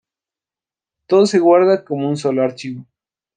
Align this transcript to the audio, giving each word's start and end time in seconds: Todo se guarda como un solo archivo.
Todo 1.05 1.27
se 1.27 1.37
guarda 1.37 1.85
como 1.85 2.09
un 2.09 2.17
solo 2.17 2.41
archivo. 2.41 2.87